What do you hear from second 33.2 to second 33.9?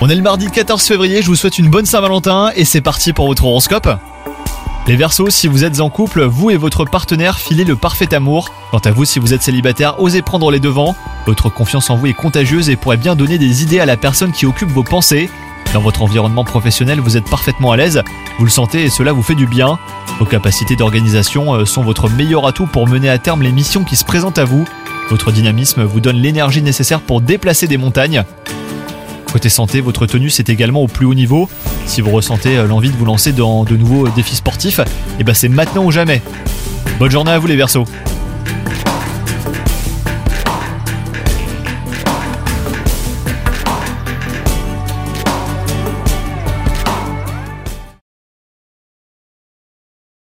dans de